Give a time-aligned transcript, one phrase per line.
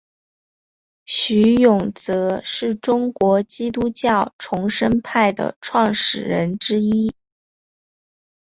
[1.05, 7.13] 徐永泽是中国基督教重生派的创始人之一。